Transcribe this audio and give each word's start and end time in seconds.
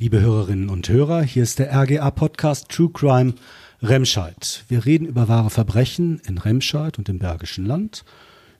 Liebe 0.00 0.20
Hörerinnen 0.20 0.68
und 0.68 0.88
Hörer, 0.88 1.22
hier 1.22 1.42
ist 1.42 1.58
der 1.58 1.74
RGA-Podcast 1.74 2.68
True 2.68 2.90
Crime 2.92 3.34
Remscheid. 3.82 4.64
Wir 4.68 4.86
reden 4.86 5.08
über 5.08 5.26
wahre 5.26 5.50
Verbrechen 5.50 6.20
in 6.24 6.38
Remscheid 6.38 6.98
und 6.98 7.08
im 7.08 7.18
Bergischen 7.18 7.66
Land, 7.66 8.04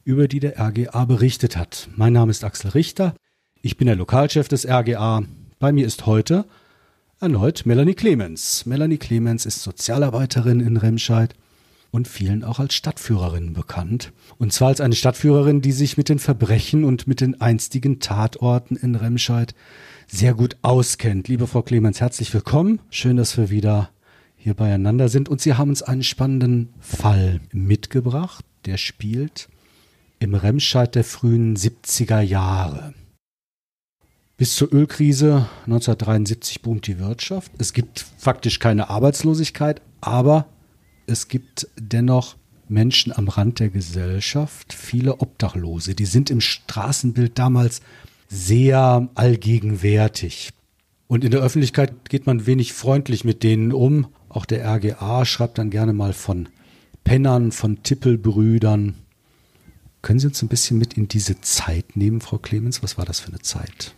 über 0.03 0.27
die 0.27 0.41
der 0.41 0.59
RGA 0.59 1.05
berichtet 1.05 1.57
hat. 1.57 1.91
Mein 1.95 2.12
Name 2.12 2.32
ist 2.32 2.43
Axel 2.43 2.73
Richter, 2.73 3.14
ich 3.62 3.77
bin 3.77 3.87
der 3.87 3.95
Lokalchef 3.95 4.48
des 4.48 4.66
RGA. 4.66 5.23
Bei 5.61 5.71
mir 5.71 5.87
ist 5.87 6.07
heute 6.07 6.45
erneut 7.21 7.66
Melanie 7.66 7.95
Clemens. 7.95 8.66
Melanie 8.66 8.98
Clemens 8.98 9.46
ist 9.46 9.62
Sozialarbeiterin 9.62 10.59
in 10.59 10.77
Remscheid 10.77 11.36
und 11.91 12.09
vielen 12.09 12.45
auch 12.45 12.59
als 12.59 12.75
Stadtführerin 12.75 13.52
bekannt. 13.52 14.12
Und 14.36 14.52
zwar 14.52 14.68
als 14.68 14.80
eine 14.80 14.95
Stadtführerin, 14.95 15.61
die 15.61 15.73
sich 15.73 15.96
mit 15.96 16.09
den 16.09 16.18
Verbrechen 16.18 16.84
und 16.84 17.07
mit 17.07 17.21
den 17.21 17.41
einstigen 17.41 18.00
Tatorten 18.00 18.76
in 18.76 18.94
Remscheid 18.94 19.54
sehr 20.07 20.35
gut 20.35 20.57
auskennt. 20.63 21.29
Liebe 21.29 21.46
Frau 21.46 21.63
Clemens, 21.63 22.00
herzlich 22.00 22.32
willkommen. 22.32 22.80
Schön, 22.90 23.16
dass 23.16 23.36
wir 23.36 23.50
wieder 23.50 23.90
hier 24.36 24.54
beieinander 24.54 25.08
sind. 25.08 25.29
Und 25.29 25.40
Sie 25.40 25.54
haben 25.54 25.71
uns 25.71 25.82
einen 25.82 26.03
spannenden 26.03 26.71
Fall 26.80 27.40
mitgebracht, 27.53 28.44
der 28.64 28.77
spielt 28.77 29.49
im 30.18 30.35
Remscheid 30.35 30.94
der 30.94 31.05
frühen 31.05 31.57
70er 31.57 32.20
Jahre. 32.20 32.94
Bis 34.36 34.55
zur 34.55 34.72
Ölkrise 34.72 35.48
1973 35.66 36.62
boomt 36.62 36.86
die 36.86 36.98
Wirtschaft. 36.98 37.50
Es 37.58 37.72
gibt 37.72 38.06
faktisch 38.19 38.61
keine 38.61 38.89
Arbeitslosigkeit, 38.89 39.83
aber 40.00 40.47
es 41.08 41.28
gibt 41.28 41.69
dennoch 41.77 42.36
Menschen 42.69 43.12
am 43.12 43.28
Rand 43.28 43.61
der 43.61 43.70
Gesellschaft, 43.70 44.72
viele 44.72 45.20
Obdachlose. 45.20 45.94
Die 45.94 46.05
sind 46.05 46.30
im 46.30 46.41
Straßenbild 46.41 47.39
damals 47.39 47.80
sehr 48.28 49.08
allgegenwärtig. 49.14 50.50
Und 51.06 51.24
in 51.24 51.30
der 51.30 51.41
Öffentlichkeit 51.41 52.10
geht 52.10 52.27
man 52.27 52.46
wenig 52.46 52.74
freundlich 52.74 53.24
mit 53.24 53.42
denen 53.42 53.72
um. 53.72 54.08
Auch 54.28 54.44
der 54.44 54.68
RGA 54.68 55.24
schreibt 55.24 55.56
dann 55.56 55.70
gerne 55.70 55.94
mal 55.94 56.12
von 56.12 56.50
Pennern, 57.05 57.52
von 57.52 57.83
Tippelbrüdern. 57.83 58.94
Können 60.02 60.18
Sie 60.20 60.27
uns 60.27 60.42
ein 60.42 60.48
bisschen 60.48 60.78
mit 60.78 60.94
in 60.94 61.08
diese 61.08 61.40
Zeit 61.40 61.96
nehmen, 61.96 62.20
Frau 62.20 62.36
Clemens? 62.36 62.83
Was 62.83 62.98
war 62.98 63.06
das 63.06 63.20
für 63.20 63.28
eine 63.28 63.40
Zeit? 63.40 63.94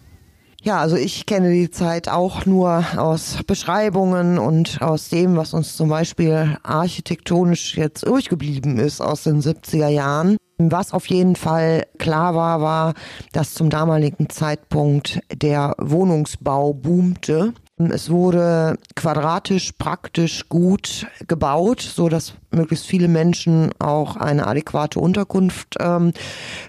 Ja, 0.62 0.78
also 0.78 0.96
ich 0.96 1.24
kenne 1.24 1.52
die 1.52 1.70
Zeit 1.70 2.08
auch 2.08 2.44
nur 2.44 2.84
aus 2.98 3.38
Beschreibungen 3.46 4.38
und 4.38 4.82
aus 4.82 5.08
dem, 5.08 5.36
was 5.36 5.54
uns 5.54 5.74
zum 5.74 5.88
Beispiel 5.88 6.58
architektonisch 6.62 7.78
jetzt 7.78 8.06
durchgeblieben 8.06 8.78
ist 8.78 9.00
aus 9.00 9.22
den 9.22 9.40
70er 9.40 9.88
Jahren. 9.88 10.36
Was 10.58 10.92
auf 10.92 11.06
jeden 11.06 11.36
Fall 11.36 11.86
klar 11.98 12.34
war, 12.34 12.60
war, 12.60 12.94
dass 13.32 13.54
zum 13.54 13.70
damaligen 13.70 14.28
Zeitpunkt 14.28 15.20
der 15.32 15.74
Wohnungsbau 15.78 16.74
boomte. 16.74 17.54
Es 17.86 18.10
wurde 18.10 18.78
quadratisch 18.94 19.72
praktisch 19.72 20.48
gut 20.48 21.06
gebaut, 21.26 21.80
so 21.80 22.10
dass 22.10 22.34
möglichst 22.50 22.86
viele 22.86 23.08
Menschen 23.08 23.70
auch 23.78 24.16
eine 24.16 24.46
adäquate 24.46 25.00
Unterkunft 25.00 25.76
ähm, 25.80 26.12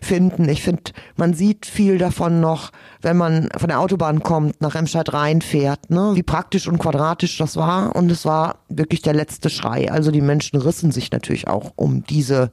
finden. 0.01 0.47
Ich 0.47 0.63
finde, 0.63 0.93
man 1.17 1.33
sieht 1.33 1.65
viel 1.65 1.97
davon 1.97 2.39
noch, 2.39 2.71
wenn 3.01 3.17
man 3.17 3.49
von 3.57 3.67
der 3.67 3.79
Autobahn 3.79 4.23
kommt, 4.23 4.61
nach 4.61 4.75
Remscheid 4.75 5.11
reinfährt, 5.11 5.89
ne? 5.89 6.11
wie 6.13 6.23
praktisch 6.23 6.67
und 6.67 6.77
quadratisch 6.77 7.37
das 7.37 7.57
war. 7.57 7.95
Und 7.95 8.11
es 8.11 8.25
war 8.25 8.59
wirklich 8.69 9.01
der 9.01 9.13
letzte 9.13 9.49
Schrei. 9.49 9.91
Also 9.91 10.11
die 10.11 10.21
Menschen 10.21 10.61
rissen 10.61 10.91
sich 10.91 11.11
natürlich 11.11 11.47
auch 11.47 11.73
um 11.75 12.05
diese 12.05 12.51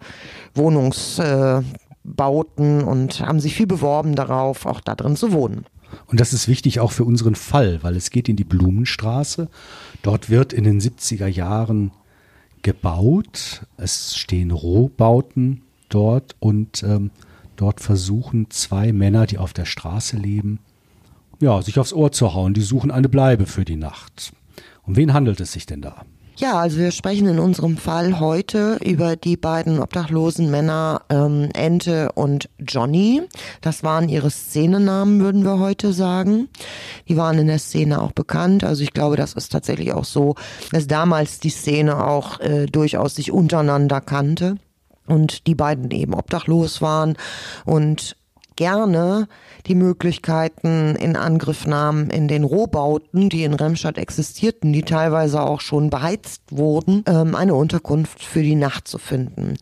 Wohnungsbauten 0.55 2.81
äh, 2.81 2.85
und 2.85 3.21
haben 3.21 3.41
sich 3.41 3.55
viel 3.55 3.67
beworben 3.67 4.17
darauf, 4.17 4.67
auch 4.67 4.81
da 4.81 4.95
drin 4.95 5.17
zu 5.17 5.33
wohnen. 5.33 5.67
Und 6.07 6.21
das 6.21 6.33
ist 6.33 6.49
wichtig 6.49 6.81
auch 6.81 6.93
für 6.93 7.05
unseren 7.05 7.35
Fall, 7.35 7.83
weil 7.83 7.97
es 7.97 8.11
geht 8.11 8.29
in 8.29 8.37
die 8.37 8.45
Blumenstraße. 8.45 9.49
Dort 10.03 10.31
wird 10.31 10.53
in 10.53 10.65
den 10.65 10.81
70er 10.81 11.27
Jahren 11.27 11.93
gebaut. 12.63 13.67
Es 13.77 14.17
stehen 14.17 14.51
Rohbauten 14.51 15.63
dort 15.89 16.37
und 16.41 16.83
ähm, 16.83 17.11
dort 17.57 17.81
versuchen 17.81 18.51
zwei 18.51 18.93
Männer, 18.93 19.27
die 19.27 19.39
auf 19.39 19.53
der 19.53 19.65
Straße 19.65 20.17
leben, 20.17 20.61
ja, 21.41 21.63
sich 21.63 21.79
aufs 21.79 21.93
Ohr 21.93 22.13
zu 22.13 22.35
hauen. 22.35 22.55
Die 22.55 22.63
suchen 22.63 22.91
eine 22.91 23.09
Bleibe 23.09 23.47
für 23.47 23.65
die 23.65 23.77
Nacht. 23.77 24.33
Um 24.87 24.97
wen 24.97 25.13
handelt 25.13 25.41
es 25.41 25.53
sich 25.53 25.67
denn 25.67 25.83
da? 25.83 26.05
Ja, 26.41 26.61
also 26.61 26.79
wir 26.79 26.93
sprechen 26.93 27.27
in 27.27 27.41
unserem 27.41 27.77
Fall 27.77 28.21
heute 28.21 28.79
über 28.85 29.17
die 29.17 29.37
beiden 29.37 29.81
obdachlosen 29.81 30.53
Männer 30.53 31.03
ähm, 31.09 31.49
Ente 31.53 32.13
und 32.13 32.49
Johnny. 32.61 33.23
Das 33.61 33.83
waren 33.83 34.09
ihre 34.09 34.31
Szenenamen, 34.31 35.19
würden 35.19 35.43
wir 35.43 35.59
heute 35.59 35.93
sagen. 35.93 36.49
Die 37.09 37.17
waren 37.17 37.41
in 37.41 37.49
der 37.49 37.59
Szene 37.59 38.01
auch 38.01 38.13
bekannt. 38.13 38.63
Also 38.63 38.85
ich 38.85 38.93
glaube, 38.93 39.17
das 39.17 39.33
ist 39.33 39.51
tatsächlich 39.51 39.93
auch 39.93 40.05
so, 40.05 40.37
dass 40.71 40.87
damals 40.87 41.41
die 41.41 41.51
Szene 41.51 42.07
auch 42.07 42.39
äh, 42.39 42.67
durchaus 42.67 43.17
sich 43.17 43.33
untereinander 43.33 44.01
kannte 44.01 44.59
und 45.09 45.49
die 45.49 45.57
beiden 45.57 45.91
eben 45.91 46.15
obdachlos 46.15 46.81
waren 46.81 47.17
und 47.65 48.17
gerne 48.59 49.29
die 49.69 49.77
Möglichkeiten 49.77 50.97
in 50.97 51.15
Angriff 51.15 51.65
nahmen 51.65 52.11
in 52.11 52.27
den 52.27 52.43
Rohbauten, 52.43 53.29
die 53.29 53.45
in 53.45 53.55
Remstadt 53.55 53.99
existierten, 53.99 54.73
die 54.73 54.83
teilweise 54.83 55.43
auch 55.43 55.61
schon 55.61 55.91
beheizt 55.91 56.43
wurden, 56.51 57.05
ähm, 57.07 57.37
eine 57.37 57.55
Unterkunft 57.55 58.21
für 58.21 58.43
die 58.43 58.57
Nacht 58.57 58.89
zu 58.89 58.99
finden 58.99 59.55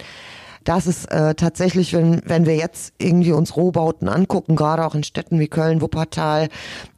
das 0.66 0.88
ist 0.88 1.10
äh, 1.12 1.37
tatsächlich, 1.37 1.93
wenn, 1.93 2.21
wenn 2.25 2.44
wir 2.44 2.56
jetzt 2.56 2.93
irgendwie 2.99 3.31
uns 3.31 3.56
Rohbauten 3.56 4.09
angucken, 4.09 4.56
gerade 4.56 4.84
auch 4.84 4.97
in 4.97 5.04
Städten 5.04 5.38
wie 5.38 5.47
Köln, 5.47 5.81
Wuppertal, 5.81 6.49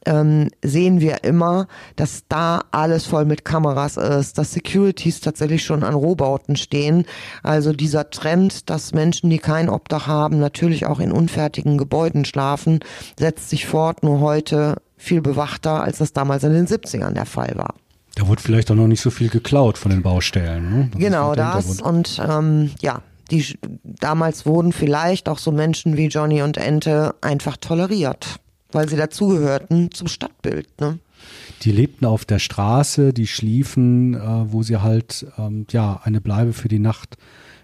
ähm, 0.06 0.48
sehen 0.62 1.00
wir 1.00 1.22
immer, 1.22 1.68
dass 1.94 2.22
da 2.30 2.62
alles 2.70 3.04
voll 3.04 3.26
mit 3.26 3.44
Kameras 3.44 3.98
ist, 3.98 4.38
dass 4.38 4.52
Securities 4.52 5.20
tatsächlich 5.20 5.64
schon 5.66 5.84
an 5.84 5.92
Rohbauten 5.92 6.56
stehen. 6.56 7.04
Also 7.42 7.74
dieser 7.74 8.08
Trend, 8.08 8.70
dass 8.70 8.94
Menschen, 8.94 9.28
die 9.28 9.38
kein 9.38 9.68
Obdach 9.68 10.06
haben, 10.06 10.38
natürlich 10.40 10.86
auch 10.86 10.98
in 10.98 11.12
unfertigen 11.12 11.76
Gebäuden 11.76 12.24
schlafen, 12.24 12.80
setzt 13.18 13.50
sich 13.50 13.66
fort, 13.66 14.02
nur 14.02 14.20
heute 14.20 14.76
viel 14.96 15.20
bewachter, 15.20 15.82
als 15.82 15.98
das 15.98 16.14
damals 16.14 16.42
in 16.42 16.54
den 16.54 16.66
70ern 16.66 17.12
der 17.12 17.26
Fall 17.26 17.52
war. 17.56 17.74
Da 18.14 18.26
wurde 18.26 18.40
vielleicht 18.40 18.70
auch 18.70 18.74
noch 18.74 18.88
nicht 18.88 19.02
so 19.02 19.10
viel 19.10 19.28
geklaut 19.28 19.76
von 19.76 19.90
den 19.90 20.02
Baustellen. 20.02 20.70
Ne? 20.70 20.90
Genau 20.96 21.34
das. 21.34 21.82
Und 21.82 22.20
ähm, 22.26 22.72
ja, 22.80 23.02
die 23.30 23.58
damals 23.84 24.46
wurden 24.46 24.72
vielleicht 24.72 25.28
auch 25.28 25.38
so 25.38 25.52
Menschen 25.52 25.96
wie 25.96 26.06
Johnny 26.06 26.42
und 26.42 26.56
Ente 26.56 27.14
einfach 27.20 27.56
toleriert, 27.56 28.40
weil 28.72 28.88
sie 28.88 28.96
dazugehörten 28.96 29.90
zum 29.92 30.08
Stadtbild. 30.08 30.80
Ne? 30.80 30.98
Die 31.62 31.72
lebten 31.72 32.04
auf 32.04 32.24
der 32.24 32.38
Straße, 32.38 33.12
die 33.12 33.26
schliefen, 33.26 34.14
äh, 34.14 34.52
wo 34.52 34.62
sie 34.62 34.78
halt 34.78 35.26
ähm, 35.36 35.66
ja 35.70 36.00
eine 36.04 36.20
Bleibe 36.20 36.52
für 36.52 36.68
die 36.68 36.78
Nacht 36.78 37.18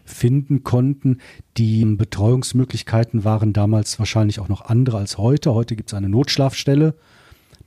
finden 0.05 0.65
konnten. 0.65 1.21
Die 1.57 1.85
Betreuungsmöglichkeiten 1.85 3.25
waren 3.25 3.53
damals 3.53 3.99
wahrscheinlich 3.99 4.41
auch 4.41 4.49
noch 4.49 4.63
andere 4.63 4.99
als 4.99 5.19
heute. 5.19 5.55
Heute 5.55 5.77
gibt 5.77 5.91
es 5.91 5.95
eine 5.95 6.09
Notschlafstelle. 6.09 6.95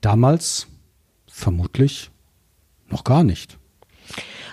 Damals 0.02 0.68
vermutlich 1.28 2.12
noch 2.90 3.04
gar 3.04 3.24
nicht. 3.24 3.58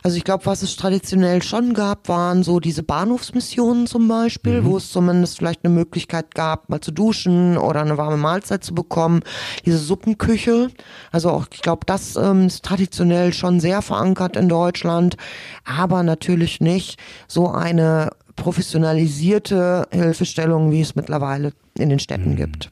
Also 0.02 0.18
ich 0.18 0.24
glaube, 0.24 0.44
was 0.46 0.62
es 0.62 0.76
traditionell 0.76 1.42
schon 1.42 1.72
gab, 1.72 2.08
waren 2.08 2.42
so 2.42 2.60
diese 2.60 2.82
Bahnhofsmissionen 2.82 3.86
zum 3.86 4.06
Beispiel, 4.06 4.60
mhm. 4.60 4.66
wo 4.66 4.76
es 4.76 4.90
zumindest 4.90 5.38
vielleicht 5.38 5.64
eine 5.64 5.74
Möglichkeit 5.74 6.34
gab, 6.34 6.68
mal 6.68 6.80
zu 6.80 6.92
duschen 6.92 7.56
oder 7.56 7.80
eine 7.80 7.96
warme 7.96 8.18
Mahlzeit 8.18 8.62
zu 8.62 8.74
bekommen. 8.74 9.22
Diese 9.64 9.78
Suppenküche, 9.78 10.68
also 11.10 11.30
auch, 11.30 11.46
ich 11.52 11.62
glaube, 11.62 11.86
das 11.86 12.16
ähm, 12.16 12.48
ist 12.48 12.64
traditionell 12.64 13.32
schon 13.32 13.60
sehr 13.60 13.80
verankert 13.80 14.36
in 14.36 14.48
Deutschland, 14.48 15.16
aber 15.64 16.02
natürlich 16.02 16.60
nicht 16.60 16.98
so 17.26 17.48
eine 17.48 18.10
professionalisierte 18.36 19.88
Hilfestellung, 19.90 20.70
wie 20.70 20.82
es 20.82 20.96
mittlerweile 20.96 21.52
in 21.78 21.88
den 21.88 21.98
Städten 21.98 22.32
mhm. 22.32 22.36
gibt. 22.36 22.70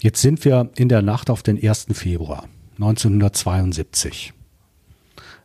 Jetzt 0.00 0.22
sind 0.22 0.42
wir 0.46 0.70
in 0.76 0.88
der 0.88 1.02
Nacht 1.02 1.28
auf 1.28 1.42
den 1.42 1.62
1. 1.62 1.88
Februar 1.92 2.44
1972. 2.76 4.32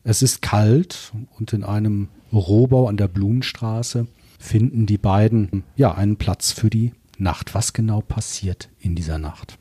Es 0.08 0.22
ist 0.22 0.44
kalt 0.44 1.14
und 1.40 1.52
in 1.52 1.64
einem 1.64 2.10
Rohbau 2.32 2.88
an 2.88 2.96
der 2.96 3.08
Blumenstraße 3.08 4.06
finden 4.38 4.86
die 4.86 5.00
beiden 5.00 5.64
ja 5.76 5.96
einen 5.96 6.18
Platz 6.18 6.52
für 6.52 6.70
die 6.70 6.94
Nacht. 7.18 7.56
Was 7.56 7.74
genau 7.74 8.02
passiert 8.02 8.70
in 8.80 8.94
dieser 8.94 9.18
Nacht? 9.18 9.58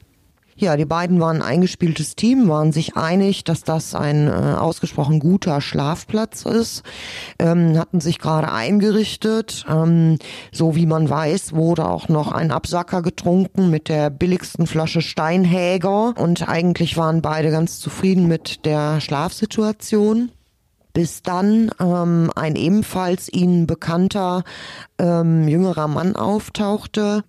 Ja, 0.57 0.77
die 0.77 0.85
beiden 0.85 1.21
waren 1.21 1.39
ein 1.39 1.43
eingespieltes 1.43 2.15
Team, 2.15 2.49
waren 2.49 2.71
sich 2.71 2.97
einig, 2.97 3.43
dass 3.43 3.65
das 3.65 3.95
ein 3.95 4.29
äh, 4.29 4.31
ausgesprochen 4.31 5.19
guter 5.19 5.61
Schlafplatz 5.61 6.45
ist, 6.47 6.85
ähm, 7.41 7.77
hatten 7.77 8.01
sich 8.01 8.21
gerade 8.21 8.53
eingerichtet. 8.53 9.65
Ähm, 9.69 10.19
so 10.53 10.77
wie 10.77 10.87
man 10.87 11.11
weiß, 11.11 11.55
wurde 11.55 11.89
auch 11.89 12.09
noch 12.09 12.31
ein 12.31 12.53
Absacker 12.53 13.03
getrunken 13.03 13.69
mit 13.71 13.89
der 13.89 14.11
billigsten 14.11 14.69
Flasche 14.69 15.03
Steinhäger 15.03 16.15
und 16.17 16.49
eigentlich 16.49 16.97
waren 16.97 17.21
beide 17.21 17.51
ganz 17.51 17.81
zufrieden 17.81 18.29
mit 18.29 18.65
der 18.65 19.01
Schlafsituation 19.01 20.31
bis 20.95 21.23
dann 21.23 21.73
ähm, 21.81 22.31
ein 22.37 22.55
ebenfalls 22.55 23.29
ihnen 23.31 23.67
bekannter 23.67 24.45
ähm, 24.99 25.49
jüngerer 25.49 25.89
Mann 25.89 26.15
auftauchte, 26.15 27.25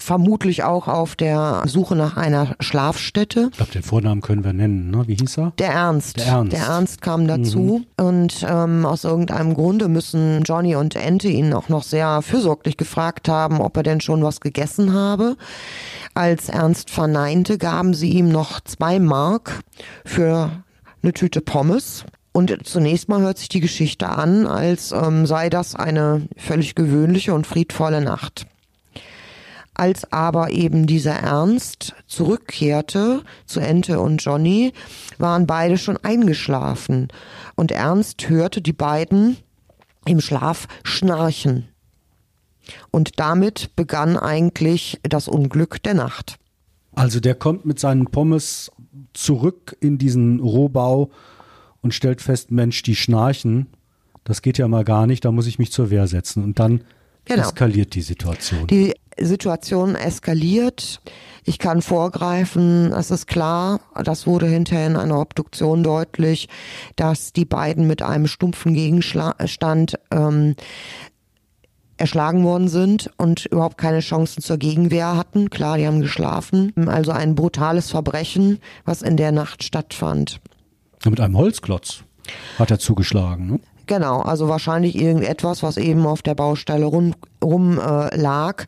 vermutlich 0.00 0.64
auch 0.64 0.88
auf 0.88 1.16
der 1.16 1.62
Suche 1.66 1.94
nach 1.96 2.16
einer 2.16 2.56
Schlafstätte. 2.60 3.48
Ich 3.50 3.56
glaube, 3.56 3.72
den 3.72 3.82
Vornamen 3.82 4.20
können 4.20 4.44
wir 4.44 4.52
nennen, 4.52 4.90
ne? 4.90 5.04
Wie 5.06 5.14
hieß 5.14 5.38
er? 5.38 5.52
Der 5.58 5.72
Ernst. 5.72 6.18
Der 6.18 6.26
Ernst. 6.26 6.52
Der 6.52 6.64
Ernst 6.64 7.02
kam 7.02 7.26
dazu. 7.26 7.84
Mhm. 7.98 8.04
Und 8.04 8.46
ähm, 8.48 8.86
aus 8.86 9.04
irgendeinem 9.04 9.54
Grunde 9.54 9.88
müssen 9.88 10.42
Johnny 10.42 10.74
und 10.74 10.96
Ente 10.96 11.28
ihn 11.28 11.52
auch 11.52 11.68
noch 11.68 11.82
sehr 11.82 12.22
fürsorglich 12.22 12.76
gefragt 12.76 13.28
haben, 13.28 13.60
ob 13.60 13.76
er 13.76 13.82
denn 13.82 14.00
schon 14.00 14.22
was 14.22 14.40
gegessen 14.40 14.92
habe. 14.92 15.36
Als 16.14 16.48
Ernst 16.48 16.90
verneinte, 16.90 17.58
gaben 17.58 17.94
sie 17.94 18.10
ihm 18.10 18.30
noch 18.30 18.60
zwei 18.60 18.98
Mark 18.98 19.60
für 20.04 20.50
eine 21.02 21.12
Tüte 21.12 21.40
Pommes. 21.40 22.04
Und 22.32 22.56
zunächst 22.64 23.08
mal 23.08 23.20
hört 23.20 23.38
sich 23.38 23.48
die 23.48 23.60
Geschichte 23.60 24.08
an, 24.08 24.46
als 24.46 24.92
ähm, 24.92 25.26
sei 25.26 25.50
das 25.50 25.74
eine 25.74 26.28
völlig 26.36 26.74
gewöhnliche 26.74 27.34
und 27.34 27.46
friedvolle 27.46 28.00
Nacht. 28.00 28.46
Als 29.80 30.12
aber 30.12 30.50
eben 30.50 30.86
dieser 30.86 31.14
Ernst 31.14 31.94
zurückkehrte 32.06 33.22
zu 33.46 33.60
Ente 33.60 33.98
und 33.98 34.22
Johnny, 34.22 34.74
waren 35.16 35.46
beide 35.46 35.78
schon 35.78 35.96
eingeschlafen. 35.96 37.08
Und 37.54 37.72
Ernst 37.72 38.28
hörte 38.28 38.60
die 38.60 38.74
beiden 38.74 39.38
im 40.04 40.20
Schlaf 40.20 40.68
schnarchen. 40.82 41.68
Und 42.90 43.18
damit 43.20 43.74
begann 43.74 44.18
eigentlich 44.18 45.00
das 45.02 45.28
Unglück 45.28 45.82
der 45.82 45.94
Nacht. 45.94 46.36
Also 46.94 47.18
der 47.18 47.34
kommt 47.34 47.64
mit 47.64 47.78
seinen 47.78 48.04
Pommes 48.04 48.70
zurück 49.14 49.78
in 49.80 49.96
diesen 49.96 50.40
Rohbau 50.40 51.08
und 51.80 51.94
stellt 51.94 52.20
fest, 52.20 52.50
Mensch, 52.50 52.82
die 52.82 52.96
schnarchen. 52.96 53.68
Das 54.24 54.42
geht 54.42 54.58
ja 54.58 54.68
mal 54.68 54.84
gar 54.84 55.06
nicht, 55.06 55.24
da 55.24 55.32
muss 55.32 55.46
ich 55.46 55.58
mich 55.58 55.72
zur 55.72 55.88
Wehr 55.88 56.06
setzen. 56.06 56.44
Und 56.44 56.58
dann 56.58 56.84
genau. 57.24 57.42
eskaliert 57.42 57.94
die 57.94 58.02
Situation. 58.02 58.66
Die 58.66 58.94
Situation 59.18 59.94
eskaliert. 59.94 61.00
Ich 61.44 61.58
kann 61.58 61.82
vorgreifen, 61.82 62.92
es 62.92 63.10
ist 63.10 63.26
klar, 63.26 63.80
das 64.04 64.26
wurde 64.26 64.46
hinterher 64.46 64.86
in 64.86 64.96
einer 64.96 65.18
Obduktion 65.18 65.82
deutlich, 65.82 66.48
dass 66.96 67.32
die 67.32 67.44
beiden 67.44 67.86
mit 67.86 68.02
einem 68.02 68.26
stumpfen 68.26 68.74
Gegenstand 68.74 69.98
ähm, 70.10 70.54
erschlagen 71.96 72.44
worden 72.44 72.68
sind 72.68 73.10
und 73.18 73.46
überhaupt 73.46 73.78
keine 73.78 74.00
Chancen 74.00 74.42
zur 74.42 74.56
Gegenwehr 74.56 75.16
hatten. 75.16 75.50
Klar, 75.50 75.76
die 75.76 75.86
haben 75.86 76.00
geschlafen. 76.00 76.72
Also 76.88 77.12
ein 77.12 77.34
brutales 77.34 77.90
Verbrechen, 77.90 78.58
was 78.84 79.02
in 79.02 79.16
der 79.16 79.32
Nacht 79.32 79.62
stattfand. 79.62 80.40
Mit 81.04 81.20
einem 81.20 81.36
Holzklotz 81.36 82.04
hat 82.58 82.70
er 82.70 82.78
zugeschlagen, 82.78 83.46
ne? 83.46 83.60
Genau, 83.90 84.20
also 84.20 84.46
wahrscheinlich 84.46 84.94
irgendetwas, 84.94 85.64
was 85.64 85.76
eben 85.76 86.06
auf 86.06 86.22
der 86.22 86.36
Baustelle 86.36 86.84
rum, 86.84 87.12
rum 87.42 87.80
äh, 87.80 88.16
lag. 88.16 88.66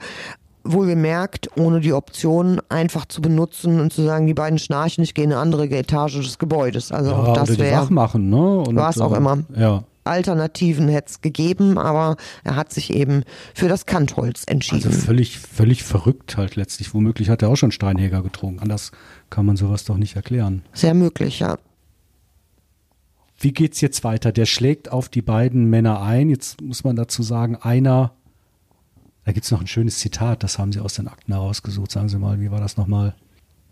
Wohlgemerkt, 0.64 1.48
ohne 1.56 1.78
die 1.78 1.92
Option 1.92 2.60
einfach 2.69 3.06
zu 3.06 3.22
benutzen 3.22 3.78
und 3.78 3.92
zu 3.92 4.02
sagen, 4.02 4.26
die 4.26 4.34
beiden 4.34 4.58
schnarchen, 4.58 5.04
ich 5.04 5.14
gehe 5.14 5.24
in 5.24 5.30
eine 5.30 5.40
andere 5.40 5.69
Etage 5.69 6.16
des 6.16 6.40
Gebäudes. 6.40 6.90
Also 6.90 7.12
ja, 7.12 7.16
auch 7.19 7.34
das 7.34 7.56
wäre. 7.56 7.86
machen, 7.92 8.30
ne? 8.30 8.64
Was 8.70 9.00
auch 9.00 9.12
äh, 9.12 9.19
immer. 9.19 9.38
Ja. 9.56 9.84
Alternativen 10.02 10.88
hätte 10.88 11.10
es 11.10 11.20
gegeben, 11.20 11.78
aber 11.78 12.16
er 12.42 12.56
hat 12.56 12.72
sich 12.72 12.92
eben 12.92 13.22
für 13.54 13.69
das 13.69 13.86
Kantholz 13.86 14.42
entschieden. 14.44 14.88
Also 14.88 14.98
völlig, 14.98 15.38
völlig 15.38 15.84
verrückt 15.84 16.36
halt 16.36 16.56
letztlich. 16.56 16.92
Womöglich 16.94 17.30
hat 17.30 17.42
er 17.42 17.48
auch 17.48 17.56
schon 17.56 17.70
Steinhäger 17.70 18.24
getrunken. 18.24 18.58
Anders 18.58 18.90
kann 19.30 19.46
man 19.46 19.56
sowas 19.56 19.84
doch 19.84 19.98
nicht 19.98 20.16
erklären. 20.16 20.62
Sehr 20.72 20.94
möglich, 20.94 21.38
ja. 21.38 21.58
Wie 23.43 23.53
geht's 23.53 23.81
jetzt 23.81 24.05
weiter? 24.05 24.31
Der 24.31 24.47
schlägt 24.47 24.93
auf 24.93 25.09
die 25.09 25.21
beiden 25.21 25.69
Männer 25.69 26.00
ein. 26.00 26.31
Jetzt 26.31 26.61
muss 26.61 26.85
man 26.85 26.94
dazu 26.94 27.25
sagen, 27.25 27.56
einer, 27.56 28.12
da 29.25 29.33
gibt's 29.33 29.50
noch 29.50 29.61
ein 29.61 29.67
schönes 29.67 29.99
Zitat, 29.99 30.44
das 30.44 30.61
haben 30.61 30.71
Sie 30.71 30.79
aus 30.79 30.94
den 30.94 31.09
Akten 31.09 31.33
herausgesucht. 31.33 31.91
Sagen 31.91 32.09
Sie 32.09 32.19
mal, 32.19 32.41
wie 32.41 32.53
war 32.53 32.61
das 32.61 32.77
nochmal? 32.77 33.17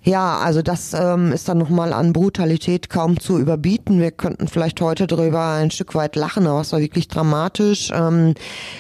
Ja, 0.02 0.38
also 0.38 0.60
das 0.60 0.92
ähm, 0.92 1.30
ist 1.30 1.48
dann 1.48 1.58
nochmal 1.58 1.92
an 1.92 2.12
Brutalität 2.12 2.90
kaum 2.90 3.20
zu 3.20 3.38
überbieten. 3.38 4.00
Wir 4.00 4.10
könnten 4.10 4.48
vielleicht 4.48 4.80
heute 4.80 5.06
darüber 5.06 5.52
ein 5.52 5.70
Stück 5.70 5.94
weit 5.94 6.16
lachen, 6.16 6.48
aber 6.48 6.62
es 6.62 6.72
war 6.72 6.80
wirklich 6.80 7.06
dramatisch. 7.06 7.92
Ähm, 7.94 8.34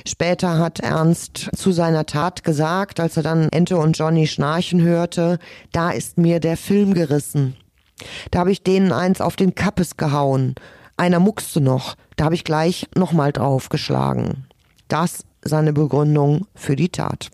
später 0.08 0.58
hat 0.58 0.80
Ernst 0.80 1.50
zu 1.54 1.70
seiner 1.70 2.06
Tat 2.06 2.42
gesagt, 2.42 2.98
als 2.98 3.16
er 3.16 3.22
dann 3.22 3.48
Ente 3.50 3.76
und 3.76 3.96
Johnny 3.96 4.26
schnarchen 4.26 4.82
hörte, 4.82 5.38
da 5.70 5.90
ist 5.90 6.18
mir 6.18 6.40
der 6.40 6.56
Film 6.56 6.94
gerissen. 6.94 7.54
Da 8.32 8.40
habe 8.40 8.50
ich 8.50 8.64
denen 8.64 8.90
eins 8.90 9.20
auf 9.20 9.36
den 9.36 9.54
Kappes 9.54 9.96
gehauen. 9.96 10.56
Einer 11.00 11.18
muckste 11.18 11.62
noch, 11.62 11.94
da 12.16 12.26
habe 12.26 12.34
ich 12.34 12.44
gleich 12.44 12.86
nochmal 12.94 13.32
draufgeschlagen. 13.32 14.44
Das 14.88 15.24
seine 15.42 15.72
Begründung 15.72 16.46
für 16.54 16.76
die 16.76 16.90
Tat. 16.90 17.30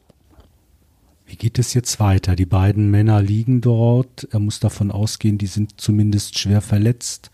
Wie 1.27 1.35
geht 1.35 1.59
es 1.59 1.75
jetzt 1.75 1.99
weiter? 1.99 2.37
Die 2.37 2.47
beiden 2.47 2.93
Männer 2.93 3.21
liegen 3.21 3.61
dort. 3.61 4.29
Er 4.31 4.39
muss 4.39 4.61
davon 4.61 4.93
ausgehen, 4.93 5.37
die 5.37 5.49
sind 5.49 5.81
zumindest 5.81 6.39
schwer 6.39 6.61
verletzt. 6.61 7.33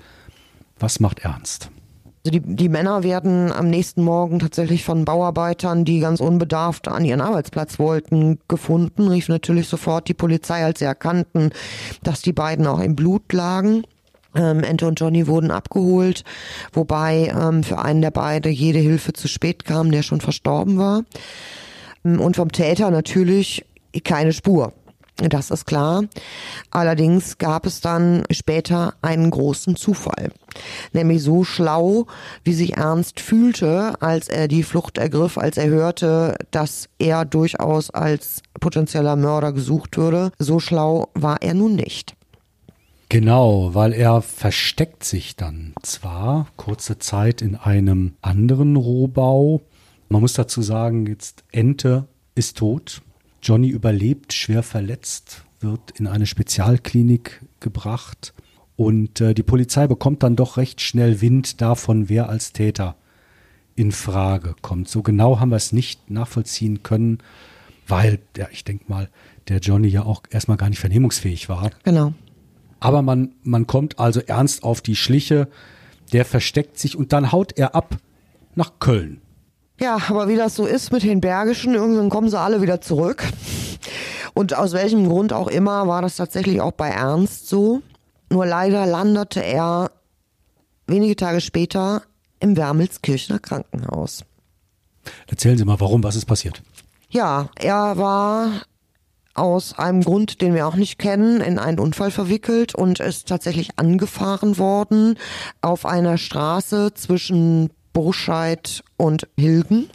Was 0.79 1.01
macht 1.01 1.19
Ernst? 1.19 1.71
Also 2.25 2.39
die, 2.39 2.41
die 2.41 2.71
Männer 2.71 3.03
werden 3.03 3.53
am 3.53 3.69
nächsten 3.69 4.03
Morgen 4.03 4.39
tatsächlich 4.39 4.85
von 4.85 5.05
Bauarbeitern, 5.05 5.85
die 5.85 6.01
ganz 6.01 6.21
unbedarft 6.21 6.89
an 6.89 7.05
ihren 7.05 7.21
Arbeitsplatz 7.21 7.79
wollten, 7.79 8.39
gefunden. 8.49 9.09
Rief 9.09 9.29
natürlich 9.29 9.69
sofort 9.69 10.09
die 10.09 10.15
Polizei, 10.15 10.65
als 10.65 10.79
sie 10.79 10.87
erkannten, 10.87 11.51
dass 12.03 12.23
die 12.23 12.33
beiden 12.33 12.67
auch 12.67 12.81
im 12.81 12.97
Blut 12.97 13.35
lagen. 13.35 13.83
Ähm, 14.35 14.63
Ente 14.63 14.87
und 14.87 14.99
Johnny 14.99 15.27
wurden 15.27 15.51
abgeholt, 15.51 16.25
wobei 16.73 17.33
ähm, 17.39 17.63
für 17.63 17.79
einen 17.79 18.03
der 18.03 18.11
beiden 18.11 18.53
jede 18.53 18.79
Hilfe 18.79 19.13
zu 19.13 19.29
spät 19.29 19.65
kam, 19.65 19.91
der 19.91 20.03
schon 20.03 20.21
verstorben 20.21 20.79
war. 20.79 21.03
Ähm, 22.05 22.21
und 22.21 22.37
vom 22.37 22.53
Täter 22.53 22.91
natürlich 22.91 23.65
keine 24.05 24.33
Spur. 24.33 24.73
Das 25.17 25.51
ist 25.51 25.67
klar. 25.67 26.05
Allerdings 26.71 27.39
gab 27.39 27.67
es 27.67 27.81
dann 27.81 28.25
später 28.31 28.95
einen 29.03 29.31
großen 29.31 29.77
Zufall. 29.77 30.33
Nämlich 30.93 31.23
so 31.23 31.45
schlau, 31.45 32.07
wie 32.45 32.55
sich 32.55 32.77
Ernst 32.77 33.21
fühlte, 33.21 34.01
als 34.01 34.29
er 34.29 34.49
die 34.49 34.63
Flucht 34.63 34.99
ergriff, 34.99 35.39
als 35.39 35.59
er 35.59 35.69
hörte, 35.69 36.37
dass 36.51 36.89
er 36.99 37.25
durchaus 37.25 37.91
als 37.91 38.43
potenzieller 38.59 39.17
Mörder 39.17 39.53
gesucht 39.53 39.97
würde. 39.97 40.33
So 40.39 40.59
schlau 40.61 41.11
war 41.15 41.43
er 41.43 41.55
nun 41.55 41.77
nicht. 41.77 42.15
Genau, 43.13 43.75
weil 43.75 43.93
er 43.93 44.23
versteckt 44.23 45.05
sich 45.05 45.37
dann 45.37 45.75
zwar 45.83 46.47
kurze 46.57 46.99
Zeit 46.99 47.43
in 47.43 47.57
einem 47.57 48.15
anderen 48.23 48.75
Rohbau. 48.75 49.61
Man 50.09 50.23
muss 50.23 50.33
dazu 50.33 50.63
sagen, 50.63 51.05
jetzt 51.07 51.45
Ente 51.53 52.09
ist 52.35 52.57
tot. 52.57 53.03
Johnny 53.43 53.69
überlebt, 53.69 54.33
schwer 54.33 54.63
verletzt, 54.63 55.45
wird 55.61 55.91
in 56.01 56.07
eine 56.07 56.25
Spezialklinik 56.25 57.43
gebracht 57.61 58.33
und 58.77 59.21
äh, 59.21 59.35
die 59.35 59.43
Polizei 59.43 59.87
bekommt 59.87 60.23
dann 60.23 60.35
doch 60.35 60.57
recht 60.57 60.81
schnell 60.81 61.21
Wind 61.21 61.61
davon, 61.61 62.09
wer 62.09 62.31
als 62.31 62.55
Täter 62.55 62.97
in 63.77 63.93
Frage 63.93 64.55
kommt. 64.63 64.89
So 64.89 65.03
genau 65.03 65.39
haben 65.39 65.51
wir 65.51 65.57
es 65.57 65.73
nicht 65.73 66.11
nachvollziehen 66.11 66.83
können, 66.83 67.19
weil, 67.87 68.21
ja, 68.39 68.47
ich 68.53 68.65
denke 68.65 68.87
mal, 68.89 69.11
der 69.49 69.59
Johnny 69.59 69.89
ja 69.89 70.03
auch 70.03 70.23
erstmal 70.31 70.57
gar 70.57 70.71
nicht 70.71 70.81
vernehmungsfähig 70.81 71.51
war. 71.51 71.73
Genau. 71.85 72.15
Aber 72.83 73.03
man, 73.03 73.33
man 73.45 73.69
kommt 73.69 74.01
also 74.01 74.19
ernst 74.19 74.65
auf 74.65 74.81
die 74.81 74.97
Schliche, 74.97 75.47
der 76.13 76.25
versteckt 76.25 76.81
sich 76.81 76.97
und 76.97 77.13
dann 77.13 77.31
haut 77.31 77.57
er 77.57 77.77
ab 77.77 77.97
nach 78.57 78.73
Köln. 78.81 79.21
Ja, 79.79 79.99
aber 80.09 80.27
wie 80.27 80.35
das 80.35 80.57
so 80.57 80.67
ist 80.67 80.91
mit 80.91 81.05
den 81.05 81.21
Bergischen, 81.21 81.75
irgendwann 81.75 82.11
kommen 82.11 82.29
sie 82.29 82.39
alle 82.39 82.61
wieder 82.61 82.81
zurück. 82.81 83.25
Und 84.35 84.57
aus 84.57 84.73
welchem 84.73 85.09
Grund 85.09 85.33
auch 85.33 85.47
immer 85.47 85.87
war 85.87 86.03
das 86.03 86.17
tatsächlich 86.17 86.61
auch 86.61 86.73
bei 86.73 86.89
Ernst 86.89 87.49
so. 87.49 87.83
Nur 88.31 88.47
leider 88.47 88.85
landete 88.85 89.45
er 89.45 89.93
wenige 90.89 91.15
Tage 91.15 91.41
später 91.41 92.03
im 92.41 92.57
Wermelskirchener 92.57 93.39
Krankenhaus. 93.39 94.25
Erzählen 95.29 95.57
Sie 95.57 95.65
mal, 95.65 95.79
warum, 95.79 96.03
was 96.03 96.17
ist 96.17 96.27
passiert? 96.27 96.63
Ja, 97.11 97.49
er 97.61 97.97
war 97.97 98.63
aus 99.35 99.79
einem 99.79 100.03
Grund, 100.03 100.41
den 100.41 100.55
wir 100.55 100.67
auch 100.67 100.75
nicht 100.75 100.99
kennen, 100.99 101.41
in 101.41 101.59
einen 101.59 101.79
Unfall 101.79 102.11
verwickelt 102.11 102.75
und 102.75 103.01
ist 103.01 103.29
tatsächlich 103.29 103.79
angefahren 103.79 104.59
worden 104.59 105.19
auf 105.61 105.87
einer 105.87 106.19
Straße 106.19 106.93
zwischen 106.95 107.71
Burscheid 107.93 108.83
und 108.97 109.29
Hilgen 109.39 109.89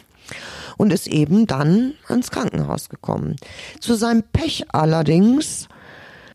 und 0.76 0.92
ist 0.92 1.06
eben 1.06 1.46
dann 1.46 1.94
ins 2.08 2.30
Krankenhaus 2.30 2.88
gekommen. 2.88 3.36
Zu 3.80 3.94
seinem 3.94 4.22
Pech 4.22 4.66
allerdings 4.72 5.68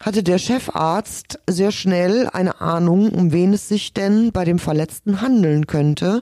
hatte 0.03 0.21
der 0.21 0.37
Chefarzt 0.37 1.39
sehr 1.49 1.71
schnell 1.71 2.27
eine 2.27 2.59
Ahnung, 2.61 3.09
um 3.09 3.31
wen 3.31 3.53
es 3.53 3.69
sich 3.69 3.93
denn 3.93 4.31
bei 4.31 4.43
dem 4.43 4.59
Verletzten 4.59 5.21
handeln 5.21 5.65
könnte, 5.65 6.21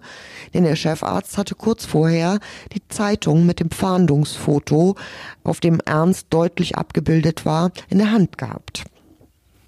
denn 0.53 0.63
der 0.63 0.75
Chefarzt 0.75 1.37
hatte 1.37 1.55
kurz 1.55 1.85
vorher 1.85 2.39
die 2.73 2.87
Zeitung 2.89 3.45
mit 3.45 3.59
dem 3.59 3.71
Fahndungsfoto, 3.71 4.95
auf 5.43 5.59
dem 5.59 5.79
Ernst 5.79 6.27
deutlich 6.29 6.75
abgebildet 6.75 7.45
war, 7.45 7.71
in 7.89 7.97
der 7.97 8.11
Hand 8.11 8.37
gehabt. 8.37 8.83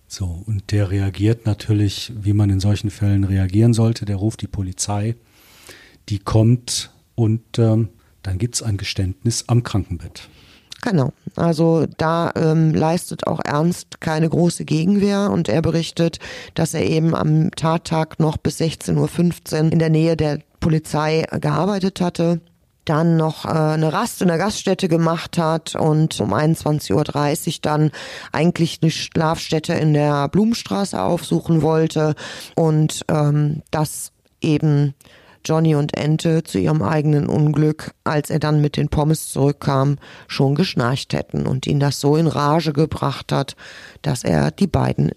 So, 0.07 0.43
und 0.45 0.71
der 0.71 0.91
reagiert 0.91 1.47
natürlich, 1.47 2.13
wie 2.15 2.33
man 2.33 2.51
in 2.51 2.59
solchen 2.59 2.91
Fällen 2.91 3.23
reagieren 3.23 3.73
sollte. 3.73 4.05
Der 4.05 4.17
ruft 4.17 4.41
die 4.41 4.47
Polizei, 4.47 5.15
die 6.09 6.19
kommt 6.19 6.91
und 7.15 7.57
ähm, 7.57 7.89
dann 8.21 8.37
gibt 8.37 8.53
es 8.53 8.61
ein 8.61 8.77
Geständnis 8.77 9.45
am 9.47 9.63
Krankenbett. 9.63 10.29
Genau. 10.83 11.13
Also 11.37 11.85
da 11.97 12.31
ähm, 12.35 12.73
leistet 12.73 13.25
auch 13.25 13.39
Ernst 13.45 14.01
keine 14.01 14.27
große 14.29 14.65
Gegenwehr 14.65 15.31
und 15.31 15.47
er 15.47 15.61
berichtet, 15.61 16.19
dass 16.55 16.73
er 16.73 16.83
eben 16.85 17.15
am 17.15 17.51
Tattag 17.51 18.19
noch 18.19 18.35
bis 18.35 18.59
16.15 18.59 19.65
Uhr 19.65 19.71
in 19.71 19.79
der 19.79 19.89
Nähe 19.89 20.17
der 20.17 20.39
Polizei 20.59 21.25
gearbeitet 21.39 22.01
hatte 22.01 22.41
dann 22.85 23.15
noch 23.15 23.45
äh, 23.45 23.47
eine 23.47 23.93
Rast 23.93 24.21
in 24.21 24.27
der 24.27 24.37
Gaststätte 24.37 24.89
gemacht 24.89 25.37
hat 25.37 25.73
und 25.73 26.19
um 26.19 26.33
21.30 26.33 26.91
Uhr 27.47 27.53
dann 27.61 27.91
eigentlich 28.33 28.79
eine 28.81 28.91
Schlafstätte 28.91 29.73
in 29.73 29.93
der 29.93 30.27
Blumenstraße 30.27 31.01
aufsuchen 31.01 31.61
wollte 31.61 32.13
und 32.55 33.05
ähm, 33.07 33.61
das 33.71 34.11
eben 34.41 34.95
Johnny 35.45 35.75
und 35.75 35.97
Ente 35.97 36.43
zu 36.43 36.59
ihrem 36.59 36.81
eigenen 36.81 37.27
Unglück, 37.27 37.91
als 38.03 38.29
er 38.29 38.39
dann 38.39 38.61
mit 38.61 38.77
den 38.77 38.89
Pommes 38.89 39.29
zurückkam, 39.29 39.97
schon 40.27 40.55
geschnarcht 40.55 41.13
hätten 41.13 41.45
und 41.45 41.67
ihn 41.67 41.79
das 41.79 41.99
so 41.99 42.15
in 42.15 42.27
Rage 42.27 42.73
gebracht 42.73 43.31
hat, 43.31 43.55
dass 44.01 44.23
er 44.23 44.51
die 44.51 44.67
beiden 44.67 45.11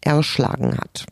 erschlagen 0.00 0.76
hat. 0.76 1.06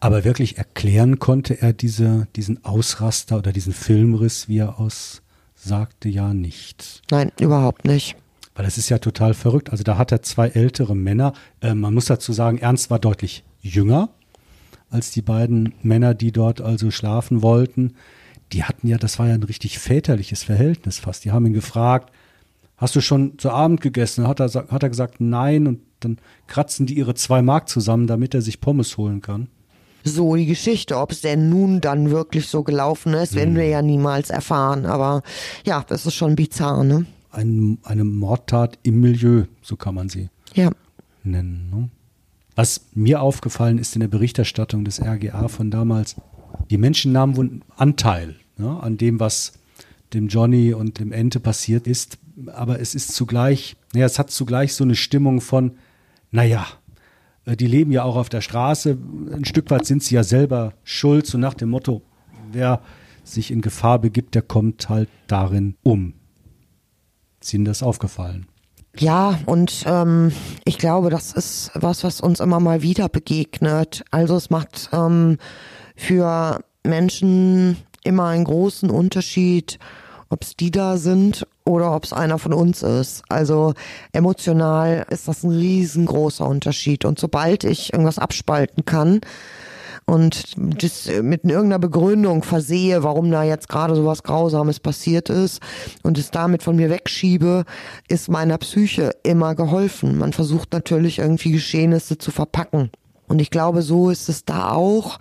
Aber 0.00 0.24
wirklich 0.24 0.58
erklären 0.58 1.18
konnte 1.18 1.60
er 1.60 1.72
diese, 1.72 2.28
diesen 2.36 2.64
Ausraster 2.64 3.38
oder 3.38 3.52
diesen 3.52 3.72
Filmriss, 3.72 4.48
wie 4.48 4.58
er 4.58 4.78
aussagte, 4.78 6.08
ja 6.08 6.34
nicht. 6.34 7.02
Nein, 7.10 7.32
überhaupt 7.40 7.84
nicht. 7.84 8.16
Weil 8.54 8.66
es 8.66 8.78
ist 8.78 8.88
ja 8.88 8.98
total 8.98 9.34
verrückt. 9.34 9.70
Also 9.70 9.82
da 9.82 9.98
hat 9.98 10.12
er 10.12 10.22
zwei 10.22 10.48
ältere 10.48 10.94
Männer. 10.94 11.32
Äh, 11.60 11.74
man 11.74 11.94
muss 11.94 12.04
dazu 12.04 12.32
sagen, 12.32 12.58
Ernst 12.58 12.90
war 12.90 12.98
deutlich 12.98 13.44
jünger 13.62 14.10
als 14.94 15.10
die 15.10 15.22
beiden 15.22 15.74
Männer, 15.82 16.14
die 16.14 16.30
dort 16.30 16.60
also 16.60 16.92
schlafen 16.92 17.42
wollten, 17.42 17.94
die 18.52 18.62
hatten 18.62 18.86
ja, 18.86 18.96
das 18.96 19.18
war 19.18 19.26
ja 19.26 19.34
ein 19.34 19.42
richtig 19.42 19.80
väterliches 19.80 20.44
Verhältnis 20.44 21.00
fast. 21.00 21.24
Die 21.24 21.32
haben 21.32 21.46
ihn 21.46 21.52
gefragt, 21.52 22.12
hast 22.76 22.94
du 22.94 23.00
schon 23.00 23.36
zu 23.38 23.50
Abend 23.50 23.80
gegessen? 23.80 24.28
Hat 24.28 24.40
er, 24.40 24.52
hat 24.52 24.82
er 24.82 24.88
gesagt, 24.88 25.20
nein. 25.20 25.66
Und 25.66 25.80
dann 25.98 26.18
kratzen 26.46 26.86
die 26.86 26.94
ihre 26.94 27.14
zwei 27.14 27.42
Mark 27.42 27.68
zusammen, 27.68 28.06
damit 28.06 28.34
er 28.34 28.42
sich 28.42 28.60
Pommes 28.60 28.96
holen 28.96 29.20
kann. 29.20 29.48
So 30.04 30.36
die 30.36 30.46
Geschichte, 30.46 30.96
ob 30.96 31.10
es 31.10 31.22
denn 31.22 31.48
nun 31.48 31.80
dann 31.80 32.10
wirklich 32.10 32.46
so 32.46 32.62
gelaufen 32.62 33.14
ist, 33.14 33.34
werden 33.34 33.54
hm. 33.54 33.56
wir 33.56 33.66
ja 33.66 33.82
niemals 33.82 34.30
erfahren. 34.30 34.86
Aber 34.86 35.22
ja, 35.66 35.84
das 35.88 36.06
ist 36.06 36.14
schon 36.14 36.36
bizarr, 36.36 36.84
ne? 36.84 37.06
Ein, 37.32 37.78
eine 37.82 38.04
Mordtat 38.04 38.78
im 38.84 39.00
Milieu, 39.00 39.46
so 39.60 39.74
kann 39.74 39.96
man 39.96 40.08
sie 40.08 40.28
ja. 40.54 40.70
nennen. 41.24 41.68
Ne? 41.72 41.90
Was 42.54 42.86
mir 42.94 43.20
aufgefallen 43.20 43.78
ist 43.78 43.96
in 43.96 44.00
der 44.00 44.08
Berichterstattung 44.08 44.84
des 44.84 45.00
RGA 45.02 45.48
von 45.48 45.70
damals, 45.70 46.16
die 46.70 46.78
Menschen 46.78 47.12
nahmen 47.12 47.64
Anteil 47.76 48.36
ne, 48.56 48.80
an 48.80 48.96
dem, 48.96 49.20
was 49.20 49.54
dem 50.12 50.28
Johnny 50.28 50.72
und 50.72 51.00
dem 51.00 51.12
Ente 51.12 51.40
passiert 51.40 51.86
ist. 51.86 52.18
Aber 52.52 52.80
es 52.80 52.94
ist 52.94 53.12
zugleich, 53.14 53.76
naja, 53.92 54.06
es 54.06 54.18
hat 54.18 54.30
zugleich 54.30 54.74
so 54.74 54.84
eine 54.84 54.94
Stimmung 54.94 55.40
von, 55.40 55.72
naja, 56.30 56.66
äh, 57.44 57.56
die 57.56 57.66
leben 57.66 57.92
ja 57.92 58.04
auch 58.04 58.16
auf 58.16 58.28
der 58.28 58.40
Straße. 58.40 58.96
Ein 59.32 59.44
Stück 59.44 59.70
weit 59.70 59.86
sind 59.86 60.02
sie 60.02 60.14
ja 60.14 60.22
selber 60.22 60.74
schuld, 60.84 61.26
so 61.26 61.38
nach 61.38 61.54
dem 61.54 61.70
Motto, 61.70 62.02
wer 62.52 62.80
sich 63.24 63.50
in 63.50 63.62
Gefahr 63.62 63.98
begibt, 63.98 64.34
der 64.34 64.42
kommt 64.42 64.88
halt 64.88 65.08
darin 65.26 65.76
um. 65.82 66.14
Ihnen 67.52 67.66
das 67.66 67.82
aufgefallen? 67.82 68.46
Ja, 68.98 69.38
und 69.46 69.84
ähm, 69.86 70.32
ich 70.64 70.78
glaube, 70.78 71.10
das 71.10 71.32
ist 71.32 71.72
was, 71.74 72.04
was 72.04 72.20
uns 72.20 72.40
immer 72.40 72.60
mal 72.60 72.82
wieder 72.82 73.08
begegnet. 73.08 74.04
Also 74.10 74.36
es 74.36 74.50
macht 74.50 74.88
ähm, 74.92 75.38
für 75.96 76.60
Menschen 76.84 77.76
immer 78.04 78.26
einen 78.26 78.44
großen 78.44 78.90
Unterschied, 78.90 79.78
ob 80.28 80.42
es 80.42 80.56
die 80.56 80.70
da 80.70 80.96
sind 80.96 81.46
oder 81.64 81.94
ob 81.94 82.04
es 82.04 82.12
einer 82.12 82.38
von 82.38 82.52
uns 82.52 82.82
ist. 82.82 83.24
Also 83.28 83.74
emotional 84.12 85.06
ist 85.10 85.26
das 85.26 85.42
ein 85.42 85.50
riesengroßer 85.50 86.46
Unterschied. 86.46 87.04
Und 87.04 87.18
sobald 87.18 87.64
ich 87.64 87.92
irgendwas 87.92 88.18
abspalten 88.18 88.84
kann, 88.84 89.20
und 90.06 90.54
das 90.56 91.06
mit 91.22 91.44
irgendeiner 91.44 91.78
Begründung 91.78 92.42
versehe, 92.42 93.02
warum 93.02 93.30
da 93.30 93.42
jetzt 93.42 93.68
gerade 93.68 93.94
sowas 93.94 94.22
Grausames 94.22 94.80
passiert 94.80 95.30
ist 95.30 95.60
und 96.02 96.18
es 96.18 96.30
damit 96.30 96.62
von 96.62 96.76
mir 96.76 96.90
wegschiebe, 96.90 97.64
ist 98.08 98.28
meiner 98.28 98.58
Psyche 98.58 99.12
immer 99.22 99.54
geholfen. 99.54 100.18
Man 100.18 100.32
versucht 100.32 100.72
natürlich 100.72 101.18
irgendwie 101.18 101.52
Geschehnisse 101.52 102.18
zu 102.18 102.30
verpacken. 102.30 102.90
Und 103.28 103.40
ich 103.40 103.50
glaube, 103.50 103.82
so 103.82 104.10
ist 104.10 104.28
es 104.28 104.44
da 104.44 104.72
auch 104.72 105.18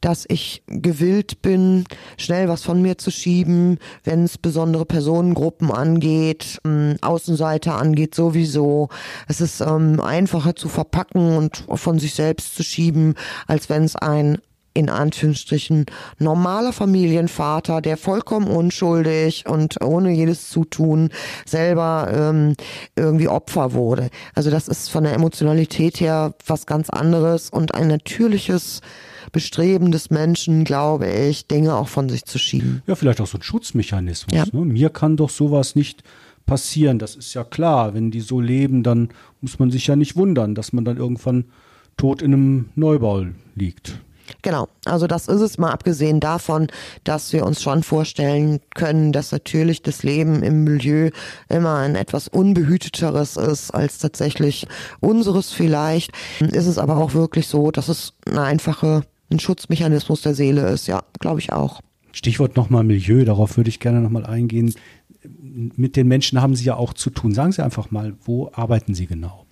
dass 0.00 0.24
ich 0.28 0.62
gewillt 0.66 1.42
bin, 1.42 1.84
schnell 2.16 2.48
was 2.48 2.62
von 2.62 2.82
mir 2.82 2.98
zu 2.98 3.10
schieben, 3.10 3.78
wenn 4.04 4.24
es 4.24 4.38
besondere 4.38 4.84
Personengruppen 4.84 5.70
angeht, 5.70 6.58
ähm, 6.64 6.96
Außenseiter 7.00 7.76
angeht 7.76 8.14
sowieso. 8.14 8.88
Es 9.28 9.40
ist 9.40 9.60
ähm, 9.60 10.00
einfacher 10.00 10.56
zu 10.56 10.68
verpacken 10.68 11.36
und 11.36 11.64
von 11.74 11.98
sich 11.98 12.14
selbst 12.14 12.54
zu 12.54 12.62
schieben, 12.62 13.14
als 13.46 13.68
wenn 13.68 13.84
es 13.84 13.96
ein 13.96 14.38
in 14.76 14.90
Anführungsstrichen 14.90 15.86
normaler 16.18 16.72
Familienvater, 16.72 17.80
der 17.80 17.96
vollkommen 17.96 18.46
unschuldig 18.46 19.44
und 19.48 19.82
ohne 19.82 20.12
jedes 20.12 20.50
Zutun 20.50 21.08
selber 21.46 22.08
ähm, 22.14 22.54
irgendwie 22.94 23.28
Opfer 23.28 23.72
wurde. 23.72 24.10
Also 24.34 24.50
das 24.50 24.68
ist 24.68 24.90
von 24.90 25.04
der 25.04 25.14
Emotionalität 25.14 25.98
her 26.00 26.34
was 26.46 26.66
ganz 26.66 26.90
anderes 26.90 27.48
und 27.48 27.74
ein 27.74 27.88
natürliches 27.88 28.82
Bestreben 29.32 29.92
des 29.92 30.10
Menschen, 30.10 30.64
glaube 30.64 31.08
ich, 31.08 31.46
Dinge 31.46 31.74
auch 31.74 31.88
von 31.88 32.08
sich 32.08 32.26
zu 32.26 32.38
schieben. 32.38 32.82
Ja, 32.86 32.94
vielleicht 32.94 33.20
auch 33.20 33.26
so 33.26 33.38
ein 33.38 33.42
Schutzmechanismus. 33.42 34.36
Ja. 34.36 34.44
Ne? 34.52 34.64
Mir 34.64 34.90
kann 34.90 35.16
doch 35.16 35.30
sowas 35.30 35.74
nicht 35.74 36.04
passieren. 36.44 36.98
Das 36.98 37.16
ist 37.16 37.32
ja 37.34 37.44
klar. 37.44 37.94
Wenn 37.94 38.10
die 38.10 38.20
so 38.20 38.40
leben, 38.40 38.82
dann 38.82 39.08
muss 39.40 39.58
man 39.58 39.70
sich 39.70 39.86
ja 39.86 39.96
nicht 39.96 40.16
wundern, 40.16 40.54
dass 40.54 40.72
man 40.72 40.84
dann 40.84 40.98
irgendwann 40.98 41.46
tot 41.96 42.20
in 42.20 42.34
einem 42.34 42.68
Neubau 42.74 43.24
liegt. 43.54 43.98
Genau, 44.42 44.68
also 44.84 45.06
das 45.06 45.28
ist 45.28 45.40
es 45.40 45.58
mal 45.58 45.70
abgesehen 45.70 46.20
davon, 46.20 46.68
dass 47.04 47.32
wir 47.32 47.44
uns 47.44 47.62
schon 47.62 47.82
vorstellen 47.82 48.60
können, 48.74 49.12
dass 49.12 49.32
natürlich 49.32 49.82
das 49.82 50.02
Leben 50.02 50.42
im 50.42 50.64
Milieu 50.64 51.10
immer 51.48 51.76
ein 51.76 51.94
etwas 51.94 52.28
unbehüteteres 52.28 53.36
ist 53.36 53.70
als 53.72 53.98
tatsächlich 53.98 54.66
unseres 55.00 55.52
vielleicht. 55.52 56.12
Ist 56.40 56.66
es 56.66 56.78
aber 56.78 56.96
auch 56.96 57.14
wirklich 57.14 57.46
so, 57.46 57.70
dass 57.70 57.88
es 57.88 58.12
eine 58.26 58.42
einfache 58.42 59.02
ein 59.30 59.38
Schutzmechanismus 59.38 60.22
der 60.22 60.34
Seele 60.34 60.68
ist. 60.68 60.86
Ja, 60.86 61.02
glaube 61.20 61.40
ich 61.40 61.52
auch. 61.52 61.80
Stichwort 62.12 62.56
nochmal 62.56 62.84
Milieu, 62.84 63.24
darauf 63.24 63.56
würde 63.56 63.68
ich 63.68 63.80
gerne 63.80 64.00
nochmal 64.00 64.24
eingehen. 64.24 64.74
Mit 65.22 65.96
den 65.96 66.08
Menschen 66.08 66.40
haben 66.40 66.54
Sie 66.54 66.64
ja 66.64 66.76
auch 66.76 66.94
zu 66.94 67.10
tun. 67.10 67.34
Sagen 67.34 67.52
Sie 67.52 67.62
einfach 67.62 67.90
mal, 67.90 68.14
wo 68.24 68.50
arbeiten 68.52 68.94
Sie 68.94 69.06
genau? 69.06 69.45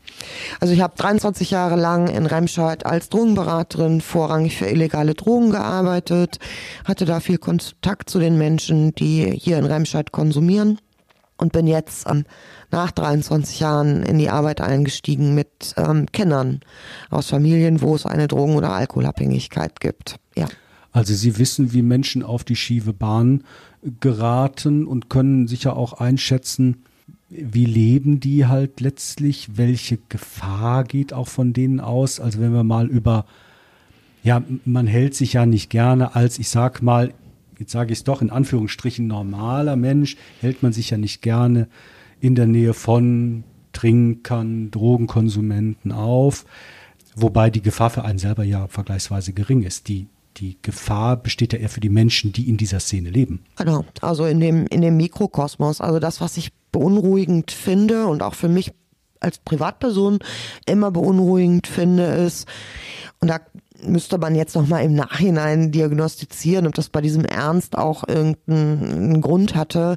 Also 0.61 0.75
ich 0.75 0.81
habe 0.81 0.95
23 0.97 1.51
Jahre 1.51 1.77
lang 1.77 2.09
in 2.09 2.27
Remscheid 2.27 2.87
als 2.87 3.09
Drogenberaterin 3.09 4.01
vorrangig 4.01 4.57
für 4.57 4.67
illegale 4.67 5.15
Drogen 5.15 5.51
gearbeitet, 5.51 6.39
hatte 6.85 7.05
da 7.05 7.21
viel 7.21 7.39
Kontakt 7.39 8.11
zu 8.11 8.19
den 8.19 8.39
Menschen, 8.39 8.95
die 8.95 9.31
hier 9.31 9.59
in 9.59 9.65
Remscheid 9.65 10.13
konsumieren 10.13 10.79
und 11.37 11.53
bin 11.53 11.67
jetzt 11.67 12.09
ähm, 12.09 12.25
nach 12.71 12.91
23 12.91 13.61
Jahren 13.61 14.03
in 14.03 14.19
die 14.19 14.31
Arbeit 14.31 14.61
eingestiegen 14.61 15.35
mit 15.35 15.75
ähm, 15.77 16.07
Kennern 16.13 16.61
aus 17.11 17.29
Familien, 17.29 17.81
wo 17.81 17.95
es 17.95 18.07
eine 18.07 18.29
Drogen- 18.29 18.57
oder 18.57 18.73
Alkoholabhängigkeit 18.73 19.81
gibt. 19.81 20.17
Ja. 20.37 20.47
Also 20.93 21.13
Sie 21.13 21.39
wissen, 21.39 21.73
wie 21.73 21.83
Menschen 21.83 22.23
auf 22.23 22.45
die 22.45 22.57
schiefe 22.57 22.93
Bahn 22.93 23.43
geraten 24.01 24.87
und 24.87 25.11
können 25.11 25.49
sicher 25.49 25.77
auch 25.77 25.95
einschätzen, 25.95 26.85
wie 27.29 27.65
leben 27.65 28.21
die 28.21 28.47
halt 28.47 28.81
letztlich, 28.81 29.57
welche 29.57 29.99
Gefahr 30.09 30.85
geht 30.85 31.13
auch 31.13 31.29
von 31.29 31.53
denen 31.53 31.81
aus. 31.81 32.21
Also 32.21 32.41
wenn 32.41 32.53
wir 32.53 32.65
mal 32.65 32.87
über, 32.87 33.27
ja, 34.23 34.43
man 34.65 34.87
hält 34.87 35.15
sich 35.15 35.33
ja 35.35 35.47
nicht 35.47 35.71
gerne 35.71 36.15
als, 36.15 36.39
ich 36.39 36.49
sag 36.49 36.83
mal, 36.83 37.13
jetzt 37.59 37.73
sage 37.73 37.93
ich 37.93 38.01
es 38.01 38.05
doch 38.05 38.23
in 38.23 38.31
Anführungsstrichen, 38.31 39.07
normaler 39.07 39.77
Mensch, 39.77 40.17
hält 40.41 40.63
man 40.63 40.73
sich 40.73 40.91
ja 40.91 40.99
nicht 40.99 41.23
gerne 41.23 41.69
in 42.21 42.35
der 42.35 42.47
Nähe 42.47 42.75
von 42.75 43.45
Trinkern, 43.73 44.71
Drogenkonsumenten 44.71 45.93
auf, 45.93 46.45
wobei 47.17 47.51
die 47.51 47.63
Gefahr 47.63 47.91
für 47.91 48.05
einen 48.05 48.19
selber 48.19 48.45
ja 48.45 48.69
vergleichsweise 48.69 49.33
gering 49.33 49.63
ist. 49.63 49.89
Die, 49.89 50.07
die 50.37 50.57
Gefahr 50.63 51.17
besteht 51.17 51.53
ja 51.53 51.59
eher 51.59 51.69
für 51.69 51.81
die 51.81 51.89
Menschen, 51.89 52.33
die 52.33 52.49
in 52.49 52.57
dieser 52.57 52.81
Szene 52.81 53.11
leben. 53.11 53.45
Genau, 53.57 53.85
also 54.01 54.27
in 54.27 54.41
dem, 54.41 54.67
in 54.69 54.81
dem 54.81 54.97
Mikrokosmos. 54.97 55.81
Also 55.81 55.99
das, 55.99 56.21
was 56.21 56.37
ich 56.37 56.51
beunruhigend 56.75 57.53
finde 57.53 58.07
und 58.07 58.23
auch 58.23 58.35
für 58.35 58.49
mich 58.49 58.73
als 59.21 59.39
Privatperson 59.39 60.19
immer 60.67 60.91
beunruhigend 60.91 61.67
finde, 61.67 62.05
ist, 62.05 62.47
und 63.21 63.29
da 63.29 63.39
müsste 63.83 64.19
man 64.19 64.35
jetzt 64.35 64.57
noch 64.57 64.67
mal 64.67 64.81
im 64.81 64.95
Nachhinein 64.95 65.71
diagnostizieren, 65.71 66.67
ob 66.67 66.75
das 66.75 66.89
bei 66.89 67.01
diesem 67.01 67.25
Ernst 67.25 67.79
auch 67.79 68.07
irgendeinen 68.09 69.21
Grund 69.21 69.55
hatte, 69.55 69.97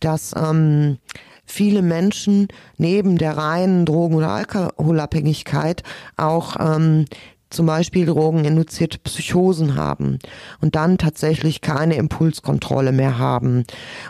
dass 0.00 0.34
ähm, 0.36 0.98
viele 1.44 1.82
Menschen 1.82 2.48
neben 2.76 3.16
der 3.16 3.36
reinen 3.36 3.86
Drogen- 3.86 4.16
oder 4.16 4.30
Alkoholabhängigkeit 4.30 5.82
auch 6.16 6.56
ähm, 6.60 7.06
zum 7.52 7.66
Beispiel 7.66 8.06
drogeninduzierte 8.06 8.98
Psychosen 8.98 9.76
haben 9.76 10.18
und 10.60 10.74
dann 10.74 10.98
tatsächlich 10.98 11.60
keine 11.60 11.96
Impulskontrolle 11.96 12.92
mehr 12.92 13.18
haben. 13.18 13.64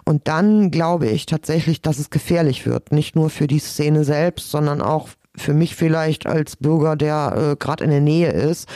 Und 0.05 0.29
dann 0.29 0.71
glaube 0.71 1.09
ich 1.09 1.27
tatsächlich, 1.27 1.83
dass 1.83 1.99
es 1.99 2.11
gefährlich 2.11 2.67
wird. 2.67 2.93
Nicht 2.93 3.17
nur 3.17 3.31
für 3.31 3.47
die 3.47 3.59
Szene 3.59 4.05
selbst, 4.05 4.51
sondern 4.51 4.81
auch 4.81 5.09
für 5.37 5.55
mich 5.55 5.75
vielleicht 5.75 6.27
als 6.27 6.57
Bürger, 6.57 6.95
der 6.97 7.53
äh, 7.53 7.57
gerade 7.57 7.85
in 7.85 7.91
der 7.91 8.01
Nähe 8.01 8.31
ist, 8.31 8.69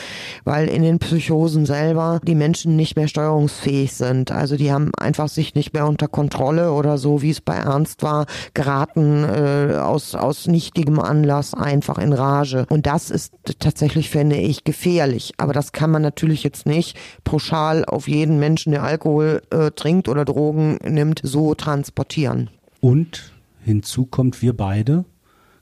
weil 0.44 0.68
in 0.68 0.82
den 0.82 0.98
Psychosen 0.98 1.66
selber 1.66 2.20
die 2.26 2.34
Menschen 2.34 2.76
nicht 2.76 2.96
mehr 2.96 3.08
steuerungsfähig 3.08 3.92
sind. 3.92 4.32
Also 4.32 4.56
die 4.56 4.72
haben 4.72 4.90
einfach 4.98 5.28
sich 5.28 5.54
nicht 5.54 5.74
mehr 5.74 5.86
unter 5.86 6.08
Kontrolle 6.08 6.72
oder 6.72 6.96
so, 6.96 7.20
wie 7.20 7.30
es 7.30 7.40
bei 7.40 7.54
Ernst 7.54 8.02
war, 8.02 8.26
geraten 8.54 9.24
äh, 9.24 9.76
aus, 9.76 10.14
aus 10.14 10.46
nichtigem 10.46 10.98
Anlass 10.98 11.52
einfach 11.52 11.98
in 11.98 12.12
Rage. 12.12 12.66
Und 12.70 12.86
das 12.86 13.10
ist 13.10 13.34
tatsächlich, 13.58 14.08
finde 14.08 14.36
ich, 14.36 14.64
gefährlich. 14.64 15.34
Aber 15.36 15.52
das 15.52 15.72
kann 15.72 15.90
man 15.90 16.02
natürlich 16.02 16.42
jetzt 16.42 16.64
nicht 16.64 16.96
pauschal 17.24 17.84
auf 17.84 18.08
jeden 18.08 18.38
Menschen, 18.38 18.72
der 18.72 18.82
Alkohol 18.82 19.42
äh, 19.50 19.70
trinkt 19.72 20.08
oder 20.08 20.24
Drogen 20.24 20.78
nimmt, 20.88 21.20
so 21.22 21.54
transportieren. 21.54 22.48
Und 22.80 23.32
hinzu 23.62 24.06
kommt, 24.06 24.40
wir 24.40 24.56
beide 24.56 25.04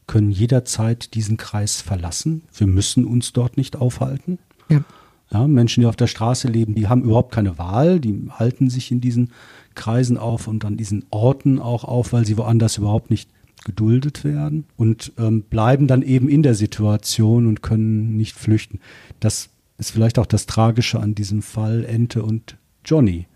können 0.07 0.31
jederzeit 0.31 1.15
diesen 1.15 1.37
Kreis 1.37 1.81
verlassen. 1.81 2.43
Wir 2.55 2.67
müssen 2.67 3.05
uns 3.05 3.33
dort 3.33 3.57
nicht 3.57 3.77
aufhalten. 3.77 4.39
Ja. 4.69 4.85
Ja, 5.31 5.49
Menschen, 5.49 5.81
die 5.81 5.87
auf 5.87 5.97
der 5.97 6.07
Straße 6.07 6.49
leben, 6.49 6.75
die 6.75 6.87
haben 6.87 7.03
überhaupt 7.03 7.33
keine 7.33 7.59
Wahl, 7.59 7.99
die 7.99 8.29
halten 8.31 8.71
sich 8.71 8.93
in 8.93 9.01
diesen 9.01 9.33
Kreisen 9.75 10.17
auf 10.17 10.47
und 10.47 10.65
an 10.65 10.77
diesen 10.77 11.05
Orten 11.11 11.59
auch 11.59 11.83
auf, 11.83 12.13
weil 12.13 12.25
sie 12.25 12.37
woanders 12.37 12.79
überhaupt 12.79 13.11
nicht 13.11 13.29
geduldet 13.65 14.23
werden 14.23 14.67
und 14.77 15.13
ähm, 15.19 15.43
bleiben 15.43 15.87
dann 15.87 16.03
eben 16.03 16.29
in 16.29 16.43
der 16.43 16.55
Situation 16.55 17.47
und 17.47 17.63
können 17.63 18.17
nicht 18.17 18.37
flüchten. 18.37 18.79
Das 19.19 19.49
ist 19.79 19.91
vielleicht 19.91 20.19
auch 20.19 20.27
das 20.27 20.47
Tragische 20.47 21.01
an 21.01 21.15
diesem 21.15 21.43
Fall 21.43 21.85
Ente 21.85 22.23
und 22.23 22.57
Johnny. 22.85 23.27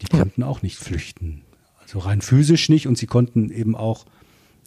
Die 0.00 0.06
konnten 0.06 0.42
auch 0.42 0.62
nicht 0.62 0.78
flüchten. 0.78 1.42
Also 1.80 1.98
rein 1.98 2.22
physisch 2.22 2.68
nicht 2.68 2.86
und 2.86 2.96
sie 2.96 3.06
konnten 3.06 3.50
eben 3.50 3.76
auch 3.76 4.06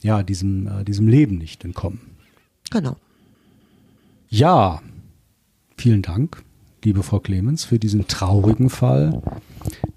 ja, 0.06 0.22
diesem, 0.22 0.68
äh, 0.68 0.84
diesem 0.86 1.08
Leben 1.08 1.40
nicht 1.40 1.66
entkommen. 1.66 2.00
Genau. 2.70 2.96
Ja, 4.30 4.82
vielen 5.78 6.04
Dank, 6.04 6.44
liebe 6.84 7.02
Frau 7.02 7.20
Clemens, 7.20 7.66
für 7.66 7.80
diesen 7.80 8.08
traurigen 8.08 8.70
Fall. 8.70 9.24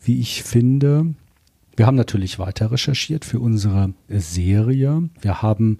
Wie 0.00 0.18
ich 0.18 0.42
finde, 0.42 1.14
wir 1.76 1.86
haben 1.86 1.96
natürlich 1.96 2.38
weiter 2.38 2.72
recherchiert 2.72 3.26
für 3.26 3.38
unsere 3.38 3.92
Serie. 4.08 5.10
Wir 5.20 5.42
haben 5.42 5.78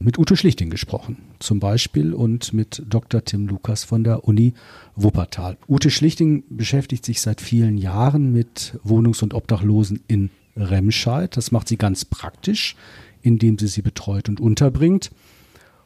mit 0.00 0.18
Ute 0.18 0.36
Schlichting 0.36 0.70
gesprochen, 0.70 1.18
zum 1.38 1.60
Beispiel, 1.60 2.14
und 2.14 2.52
mit 2.52 2.82
Dr. 2.88 3.24
Tim 3.24 3.46
Lukas 3.46 3.84
von 3.84 4.02
der 4.02 4.24
Uni 4.24 4.54
Wuppertal. 4.96 5.56
Ute 5.68 5.90
Schlichting 5.90 6.42
beschäftigt 6.50 7.04
sich 7.04 7.20
seit 7.20 7.40
vielen 7.40 7.78
Jahren 7.78 8.32
mit 8.32 8.78
Wohnungs- 8.82 9.22
und 9.22 9.34
Obdachlosen 9.34 10.00
in 10.08 10.30
Remscheid. 10.56 11.36
Das 11.36 11.52
macht 11.52 11.68
sie 11.68 11.76
ganz 11.76 12.04
praktisch 12.04 12.74
indem 13.28 13.58
sie 13.58 13.68
sie 13.68 13.82
betreut 13.82 14.28
und 14.28 14.40
unterbringt. 14.40 15.10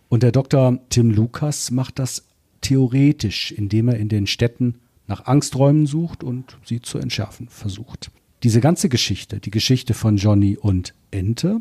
Und 0.08 0.22
der 0.22 0.32
Dr. 0.32 0.78
Tim 0.88 1.10
Lukas 1.10 1.70
macht 1.70 1.98
das 1.98 2.24
theoretisch, 2.60 3.52
indem 3.52 3.88
er 3.88 3.96
in 3.96 4.08
den 4.08 4.26
Städten 4.26 4.76
nach 5.08 5.26
Angsträumen 5.26 5.86
sucht 5.86 6.22
und 6.22 6.56
sie 6.64 6.80
zu 6.80 6.98
entschärfen 6.98 7.48
versucht. 7.48 8.10
Diese 8.42 8.60
ganze 8.60 8.88
Geschichte, 8.88 9.40
die 9.40 9.50
Geschichte 9.50 9.94
von 9.94 10.16
Johnny 10.16 10.56
und 10.56 10.94
Ente 11.10 11.60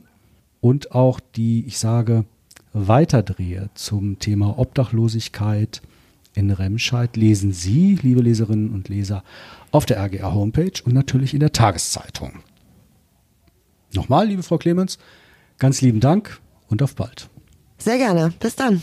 und 0.61 0.91
auch 0.91 1.19
die, 1.19 1.65
ich 1.65 1.79
sage, 1.79 2.25
Weiterdrehe 2.73 3.69
zum 3.73 4.19
Thema 4.19 4.57
Obdachlosigkeit 4.57 5.81
in 6.33 6.51
Remscheid 6.51 7.17
lesen 7.17 7.51
Sie, 7.51 7.99
liebe 8.01 8.21
Leserinnen 8.21 8.69
und 8.69 8.87
Leser, 8.87 9.23
auf 9.71 9.85
der 9.85 9.97
RGR 9.97 10.33
Homepage 10.33 10.81
und 10.85 10.93
natürlich 10.93 11.33
in 11.33 11.41
der 11.41 11.51
Tageszeitung. 11.51 12.39
Nochmal, 13.93 14.27
liebe 14.27 14.43
Frau 14.43 14.57
Clemens, 14.57 14.97
Ganz 15.61 15.79
lieben 15.81 15.99
Dank 15.99 16.41
und 16.69 16.81
auf 16.81 16.95
bald. 16.95 17.29
Sehr 17.77 17.99
gerne. 17.99 18.33
Bis 18.39 18.55
dann. 18.55 18.81